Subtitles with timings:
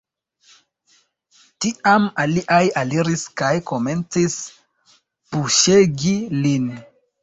[1.65, 4.43] Tiam aliaj aliris kaj komencis
[4.99, 6.73] puŝegi lin.